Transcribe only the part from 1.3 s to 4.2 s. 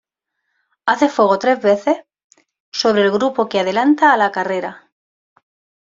tres veces sobre el grupo que adelanta a